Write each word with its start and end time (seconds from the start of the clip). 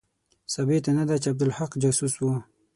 ثابته 0.53 0.91
نه 0.97 1.03
ده 1.09 1.15
چې 1.21 1.27
عبدالحق 1.31 1.71
جاسوس 1.81 2.13
وو. 2.17 2.35